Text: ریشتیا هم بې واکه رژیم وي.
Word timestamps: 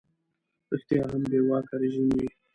ریشتیا 0.69 1.01
هم 1.11 1.21
بې 1.29 1.39
واکه 1.47 1.75
رژیم 1.81 2.07
وي. 2.15 2.27